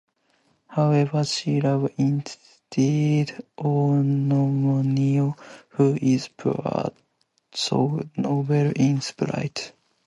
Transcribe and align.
However, 0.69 1.23
she 1.23 1.61
loves 1.61 1.93
instead 1.95 3.45
Antonio, 3.63 5.35
who 5.69 5.95
is 6.01 6.27
poor, 6.29 6.89
though 7.69 8.01
noble 8.17 8.71
in 8.71 8.99
spirit. 9.01 9.73